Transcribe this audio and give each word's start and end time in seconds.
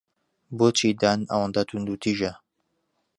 بۆچی 0.57 0.89
دان 1.01 1.19
ئەوەندە 1.31 1.61
توندوتیژە؟ 1.69 2.31